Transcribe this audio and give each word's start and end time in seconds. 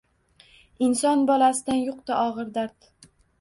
Inson 0.87 1.21
bolasidan 1.31 1.79
yuqdi 1.83 2.17
og’ir 2.23 2.51
dard. 2.57 2.91